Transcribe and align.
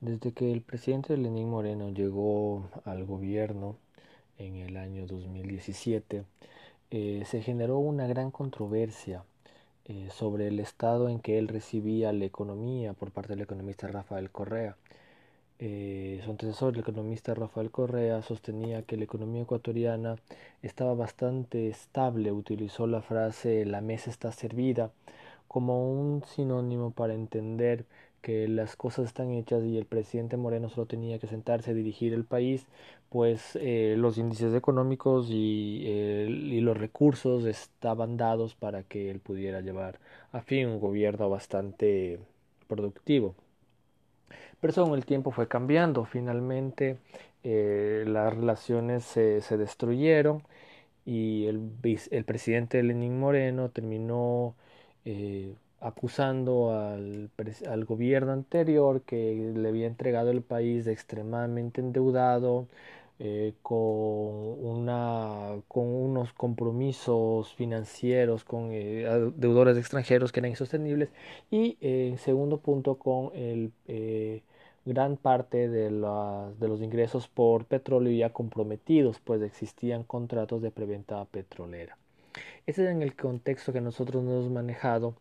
Desde 0.00 0.30
que 0.30 0.52
el 0.52 0.60
presidente 0.60 1.16
Lenín 1.16 1.50
Moreno 1.50 1.90
llegó 1.90 2.68
al 2.84 3.04
gobierno 3.04 3.76
en 4.38 4.54
el 4.54 4.76
año 4.76 5.08
2017, 5.08 6.22
eh, 6.92 7.24
se 7.26 7.42
generó 7.42 7.78
una 7.78 8.06
gran 8.06 8.30
controversia 8.30 9.24
eh, 9.86 10.08
sobre 10.12 10.46
el 10.46 10.60
estado 10.60 11.08
en 11.08 11.18
que 11.18 11.38
él 11.38 11.48
recibía 11.48 12.12
la 12.12 12.26
economía 12.26 12.92
por 12.92 13.10
parte 13.10 13.30
del 13.34 13.42
economista 13.42 13.88
Rafael 13.88 14.30
Correa. 14.30 14.76
Eh, 15.58 16.20
su 16.24 16.30
antecesor, 16.30 16.74
el 16.74 16.80
economista 16.80 17.34
Rafael 17.34 17.72
Correa, 17.72 18.22
sostenía 18.22 18.82
que 18.82 18.96
la 18.96 19.04
economía 19.04 19.42
ecuatoriana 19.42 20.14
estaba 20.62 20.94
bastante 20.94 21.68
estable, 21.68 22.30
utilizó 22.30 22.86
la 22.86 23.02
frase 23.02 23.64
la 23.64 23.80
mesa 23.80 24.10
está 24.10 24.30
servida 24.30 24.92
como 25.48 25.90
un 25.90 26.22
sinónimo 26.24 26.92
para 26.92 27.14
entender 27.14 27.86
que 28.22 28.48
las 28.48 28.76
cosas 28.76 29.06
están 29.06 29.32
hechas 29.32 29.64
y 29.64 29.78
el 29.78 29.86
presidente 29.86 30.36
Moreno 30.36 30.68
solo 30.68 30.86
tenía 30.86 31.18
que 31.18 31.26
sentarse 31.26 31.70
a 31.70 31.74
dirigir 31.74 32.12
el 32.14 32.24
país, 32.24 32.66
pues 33.10 33.56
eh, 33.60 33.94
los 33.98 34.18
índices 34.18 34.54
económicos 34.54 35.28
y, 35.30 36.60
los 36.60 36.76
recursos 36.76 37.44
estaban 37.46 38.16
dados 38.16 38.54
para 38.54 38.82
que 38.82 39.10
él 39.10 39.20
pudiera 39.20 39.60
llevar 39.60 39.98
a 40.32 40.40
fin 40.42 40.68
un 40.68 40.80
gobierno 40.80 41.30
bastante 41.30 42.20
productivo. 42.68 43.34
Pero 44.60 44.72
con 44.74 44.94
el 44.94 45.06
tiempo 45.06 45.30
fue 45.30 45.48
cambiando. 45.48 46.04
Finalmente 46.04 46.98
eh, 47.44 48.04
las 48.06 48.34
relaciones 48.34 49.04
se, 49.04 49.40
se, 49.40 49.56
destruyeron 49.56 50.42
y 51.06 51.46
el, 51.46 51.70
el 52.10 52.24
presidente 52.24 52.82
Lenín 52.82 53.18
Moreno 53.18 53.70
terminó 53.70 54.54
eh, 55.04 55.54
acusando 55.80 56.72
al, 56.72 57.30
al, 57.68 57.84
gobierno 57.84 58.32
anterior 58.32 59.02
que 59.02 59.52
le 59.54 59.68
había 59.68 59.86
entregado 59.86 60.30
el 60.30 60.42
país 60.42 60.86
extremadamente 60.86 61.80
endeudado, 61.80 62.66
eh, 63.20 63.54
con, 63.62 63.78
una, 63.78 65.60
con 65.66 65.86
unos 65.86 66.32
compromisos 66.32 67.52
financieros 67.54 68.44
con 68.44 68.70
eh, 68.72 69.32
deudores 69.36 69.76
extranjeros 69.76 70.30
que 70.32 70.40
eran 70.40 70.50
insostenibles. 70.50 71.10
Y 71.50 71.76
en 71.80 72.18
segundo 72.18 72.58
punto 72.58 72.96
con 72.96 73.30
el 73.34 73.72
gran 74.84 75.16
parte 75.16 75.68
de, 75.68 75.90
de 75.90 76.68
los 76.68 76.82
ingresos 76.82 77.28
por 77.28 77.66
petróleo 77.66 78.12
ya 78.12 78.32
comprometidos 78.32 79.20
pues 79.20 79.42
existían 79.42 80.02
contratos 80.02 80.62
de 80.62 80.70
preventa 80.70 81.24
petrolera. 81.26 81.96
Ese 82.66 82.84
es 82.84 82.90
en 82.90 83.02
el 83.02 83.14
contexto 83.14 83.72
que 83.72 83.80
nosotros 83.80 84.22
nos 84.22 84.34
hemos 84.34 84.50
manejado 84.50 85.14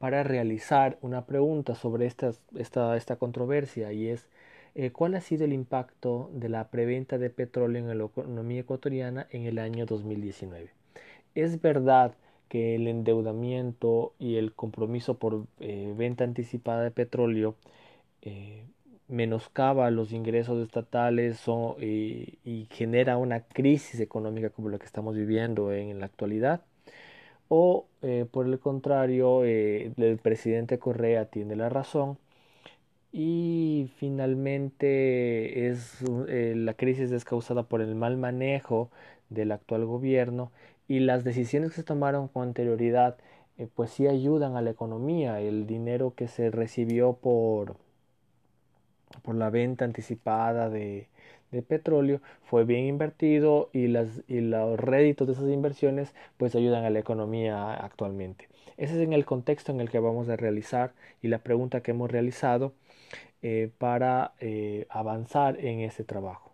para 0.00 0.22
realizar 0.22 0.96
una 1.02 1.26
pregunta 1.26 1.74
sobre 1.74 2.06
esta, 2.06 2.32
esta, 2.56 2.96
esta 2.96 3.16
controversia 3.16 3.92
y 3.92 4.08
es 4.08 4.26
eh, 4.74 4.92
cuál 4.92 5.14
ha 5.14 5.20
sido 5.20 5.44
el 5.44 5.52
impacto 5.52 6.30
de 6.32 6.48
la 6.48 6.70
preventa 6.70 7.18
de 7.18 7.28
petróleo 7.28 7.90
en 7.90 7.98
la 7.98 8.04
economía 8.06 8.60
ecuatoriana 8.60 9.26
en 9.30 9.44
el 9.44 9.58
año 9.58 9.84
2019. 9.84 10.70
Es 11.34 11.60
verdad 11.60 12.14
que 12.48 12.76
el 12.76 12.88
endeudamiento 12.88 14.14
y 14.18 14.36
el 14.36 14.54
compromiso 14.54 15.18
por 15.18 15.44
eh, 15.60 15.92
venta 15.94 16.24
anticipada 16.24 16.82
de 16.82 16.92
petróleo 16.92 17.56
eh, 18.22 18.64
menoscaba 19.08 19.90
los 19.90 20.12
ingresos 20.12 20.62
estatales 20.64 21.44
y, 21.78 22.68
genera 22.70 23.18
una 23.18 23.40
crisis 23.42 24.00
económica 24.00 24.48
como 24.48 24.70
la 24.70 24.78
que 24.78 24.86
estamos 24.86 25.14
viviendo 25.14 25.72
en 25.72 26.00
la 26.00 26.06
actualidad 26.06 26.62
o 27.50 27.88
eh, 28.02 28.26
por 28.30 28.46
el 28.46 28.60
contrario 28.60 29.44
eh, 29.44 29.92
el 29.98 30.18
presidente 30.18 30.78
Correa 30.78 31.26
tiene 31.26 31.56
la 31.56 31.68
razón. 31.68 32.18
Y 33.12 33.90
finalmente 33.98 35.68
es 35.68 35.98
eh, 36.28 36.54
la 36.56 36.74
crisis 36.74 37.10
es 37.12 37.24
causada 37.24 37.64
por 37.64 37.80
el 37.80 37.94
mal 37.96 38.16
manejo 38.16 38.90
del 39.30 39.52
actual 39.52 39.84
gobierno 39.84 40.52
y 40.88 41.00
las 41.00 41.24
decisiones 41.24 41.70
que 41.70 41.76
se 41.76 41.82
tomaron 41.84 42.28
con 42.28 42.44
anterioridad 42.44 43.18
pues 43.74 43.90
sí 43.90 44.06
ayudan 44.06 44.56
a 44.56 44.62
la 44.62 44.70
economía. 44.70 45.40
El 45.40 45.66
dinero 45.66 46.14
que 46.16 46.28
se 46.28 46.50
recibió 46.50 47.14
por 47.14 47.76
por 49.22 49.34
la 49.34 49.50
venta 49.50 49.84
anticipada 49.84 50.70
de, 50.70 51.08
de 51.50 51.62
petróleo 51.62 52.20
fue 52.42 52.64
bien 52.64 52.86
invertido 52.86 53.70
y, 53.72 53.88
las, 53.88 54.22
y 54.28 54.40
los 54.40 54.78
réditos 54.78 55.26
de 55.26 55.34
esas 55.34 55.48
inversiones 55.48 56.14
pues 56.36 56.54
ayudan 56.54 56.84
a 56.84 56.90
la 56.90 56.98
economía 56.98 57.74
actualmente. 57.74 58.48
Ese 58.76 58.94
es 58.94 59.00
en 59.00 59.12
el 59.12 59.24
contexto 59.24 59.72
en 59.72 59.80
el 59.80 59.90
que 59.90 59.98
vamos 59.98 60.28
a 60.28 60.36
realizar 60.36 60.92
y 61.22 61.28
la 61.28 61.38
pregunta 61.38 61.82
que 61.82 61.90
hemos 61.90 62.10
realizado 62.10 62.72
eh, 63.42 63.70
para 63.78 64.32
eh, 64.40 64.86
avanzar 64.88 65.58
en 65.64 65.80
ese 65.80 66.04
trabajo. 66.04 66.50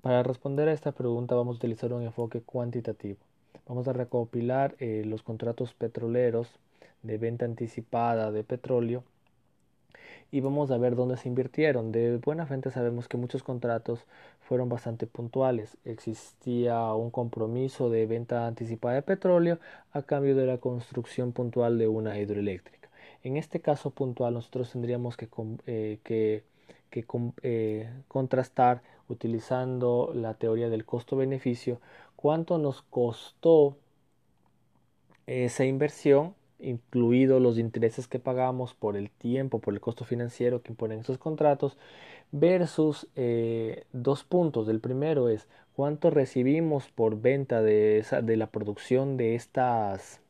Para 0.00 0.22
responder 0.22 0.68
a 0.68 0.72
esta 0.72 0.92
pregunta 0.92 1.34
vamos 1.34 1.56
a 1.56 1.58
utilizar 1.58 1.92
un 1.92 2.02
enfoque 2.02 2.42
cuantitativo. 2.42 3.18
Vamos 3.66 3.88
a 3.88 3.94
recopilar 3.94 4.76
eh, 4.78 5.02
los 5.06 5.22
contratos 5.22 5.72
petroleros 5.72 6.48
de 7.02 7.16
venta 7.16 7.46
anticipada 7.46 8.30
de 8.30 8.44
petróleo 8.44 9.02
y 10.34 10.40
vamos 10.40 10.72
a 10.72 10.78
ver 10.78 10.96
dónde 10.96 11.16
se 11.16 11.28
invirtieron. 11.28 11.92
De 11.92 12.16
buena 12.16 12.44
fuente 12.44 12.72
sabemos 12.72 13.06
que 13.06 13.16
muchos 13.16 13.44
contratos 13.44 14.00
fueron 14.40 14.68
bastante 14.68 15.06
puntuales. 15.06 15.76
Existía 15.84 16.92
un 16.92 17.12
compromiso 17.12 17.88
de 17.88 18.04
venta 18.06 18.48
anticipada 18.48 18.96
de 18.96 19.02
petróleo 19.02 19.60
a 19.92 20.02
cambio 20.02 20.34
de 20.34 20.46
la 20.46 20.58
construcción 20.58 21.30
puntual 21.30 21.78
de 21.78 21.86
una 21.86 22.18
hidroeléctrica. 22.18 22.88
En 23.22 23.36
este 23.36 23.60
caso 23.60 23.90
puntual 23.90 24.34
nosotros 24.34 24.72
tendríamos 24.72 25.16
que, 25.16 25.28
eh, 25.68 26.42
eh, 27.42 27.90
contrastar 28.08 28.82
utilizando 29.08 30.10
la 30.16 30.34
teoría 30.34 30.68
del 30.68 30.84
costo-beneficio 30.84 31.80
cuánto 32.16 32.58
nos 32.58 32.82
costó 32.82 33.76
esa 35.26 35.64
inversión 35.64 36.34
incluidos 36.64 37.40
los 37.40 37.58
intereses 37.58 38.08
que 38.08 38.18
pagamos 38.18 38.74
por 38.74 38.96
el 38.96 39.10
tiempo, 39.10 39.60
por 39.60 39.74
el 39.74 39.80
costo 39.80 40.04
financiero 40.04 40.62
que 40.62 40.72
imponen 40.72 41.00
esos 41.00 41.18
contratos, 41.18 41.76
versus 42.32 43.06
eh, 43.16 43.84
dos 43.92 44.24
puntos. 44.24 44.68
El 44.68 44.80
primero 44.80 45.28
es 45.28 45.46
cuánto 45.76 46.10
recibimos 46.10 46.88
por 46.88 47.20
venta 47.20 47.62
de, 47.62 47.98
esa, 47.98 48.22
de 48.22 48.36
la 48.36 48.48
producción 48.48 49.16
de 49.16 49.34
estas 49.34 50.20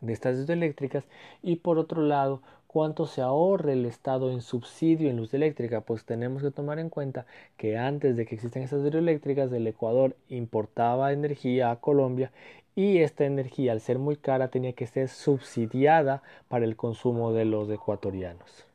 de 0.00 0.12
estas 0.12 0.48
eléctricas 0.48 1.04
y 1.42 1.56
por 1.56 1.78
otro 1.78 2.02
lado 2.02 2.42
cuánto 2.66 3.06
se 3.06 3.22
ahorre 3.22 3.74
el 3.74 3.86
Estado 3.86 4.32
en 4.32 4.40
subsidio 4.40 5.08
en 5.08 5.16
luz 5.16 5.32
eléctrica, 5.32 5.82
pues 5.82 6.04
tenemos 6.04 6.42
que 6.42 6.50
tomar 6.50 6.80
en 6.80 6.90
cuenta 6.90 7.24
que 7.56 7.78
antes 7.78 8.16
de 8.16 8.26
que 8.26 8.34
existan 8.34 8.62
estas 8.62 8.84
hidroeléctricas 8.84 9.52
el 9.52 9.66
Ecuador 9.68 10.16
importaba 10.28 11.12
energía 11.12 11.70
a 11.70 11.76
Colombia 11.76 12.32
y 12.74 12.98
esta 12.98 13.24
energía 13.24 13.72
al 13.72 13.80
ser 13.80 13.98
muy 13.98 14.16
cara 14.16 14.48
tenía 14.48 14.72
que 14.72 14.86
ser 14.86 15.08
subsidiada 15.08 16.22
para 16.48 16.64
el 16.64 16.76
consumo 16.76 17.32
de 17.32 17.44
los 17.44 17.70
ecuatorianos. 17.70 18.66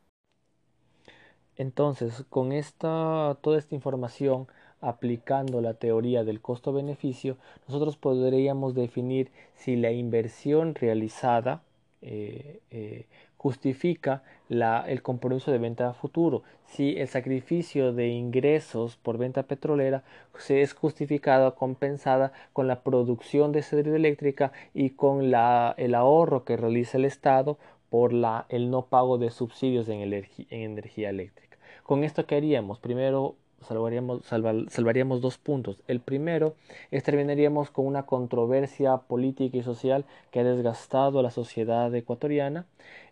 Entonces, 1.58 2.24
con 2.30 2.52
esta, 2.54 3.38
toda 3.42 3.58
esta 3.60 3.76
información, 3.76 4.48
aplicando 4.82 5.60
la 5.62 5.74
teoría 5.74 6.24
del 6.24 6.42
costo-beneficio, 6.42 7.38
nosotros 7.68 7.98
podríamos 7.98 8.76
definir 8.76 9.30
si 9.56 9.76
la 9.76 9.92
inversión 9.92 10.74
realizada 10.76 11.62
eh, 12.02 12.62
eh, 12.72 13.08
justifica 13.39 14.22
la, 14.50 14.83
el 14.85 15.01
compromiso 15.01 15.50
de 15.50 15.59
venta 15.59 15.89
a 15.89 15.94
futuro. 15.94 16.44
Si 16.66 16.97
el 16.97 17.07
sacrificio 17.07 17.94
de 17.94 18.09
ingresos 18.09 18.97
por 18.97 19.17
venta 19.17 19.44
petrolera 19.44 20.03
se 20.38 20.61
es 20.61 20.73
justificada, 20.73 21.51
compensada 21.55 22.33
con 22.51 22.67
la 22.67 22.81
producción 22.81 23.53
de 23.53 23.59
esa 23.59 23.79
eléctrica 23.79 24.51
y 24.73 24.89
con 24.89 25.31
la, 25.31 25.73
el 25.77 25.95
ahorro 25.95 26.44
que 26.44 26.57
realiza 26.57 26.97
el 26.97 27.05
Estado 27.05 27.57
por 27.89 28.12
la, 28.12 28.45
el 28.50 28.69
no 28.69 28.88
pago 28.88 29.18
de 29.18 29.31
subsidios 29.31 29.88
en, 29.88 30.01
en 30.01 30.25
energía 30.50 31.09
eléctrica. 31.09 31.57
Con 31.83 32.03
esto, 32.03 32.25
¿qué 32.25 32.35
haríamos? 32.35 32.80
Primero, 32.80 33.35
salvaríamos, 33.67 34.25
salvaríamos 34.25 35.21
dos 35.21 35.38
puntos. 35.38 35.81
El 35.88 36.00
primero 36.00 36.56
es 36.91 37.03
terminaríamos 37.03 37.71
con 37.71 37.85
una 37.85 38.03
controversia 38.06 38.97
política 38.97 39.57
y 39.57 39.63
social 39.63 40.06
que 40.31 40.39
ha 40.39 40.44
desgastado 40.44 41.19
a 41.19 41.23
la 41.23 41.31
sociedad 41.31 41.94
ecuatoriana, 41.94 42.65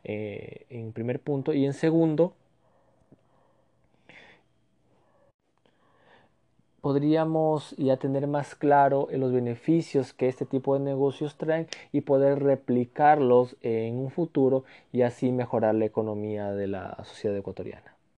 eh, 0.03 0.65
en 0.69 0.91
primer 0.93 1.19
punto. 1.19 1.53
Y 1.53 1.65
en 1.65 1.73
segundo, 1.73 2.33
podríamos 6.87 7.75
ya 7.77 7.97
tener 7.97 8.27
más 8.27 8.55
claro 8.55 9.09
los 9.11 9.33
beneficios 9.33 10.13
que 10.13 10.29
este 10.29 10.45
tipo 10.45 10.73
de 10.73 10.79
negocios 10.79 11.35
traen 11.35 11.67
y 11.91 11.99
poder 11.99 12.41
replicarlos 12.41 13.57
en 13.61 13.97
un 13.97 14.09
futuro 14.09 14.63
y 14.93 15.01
así 15.01 15.33
mejorar 15.33 15.75
la 15.75 15.83
economía 15.83 16.53
de 16.53 16.67
la 16.67 16.95
sociedad 17.03 17.35
ecuatoriana. 17.35 17.96